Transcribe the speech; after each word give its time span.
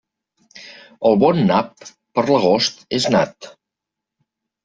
El 1.09 1.17
bon 1.23 1.41
nap, 1.51 1.85
per 2.19 2.23
l'agost 2.29 2.81
és 3.01 3.07
nat. 3.17 3.51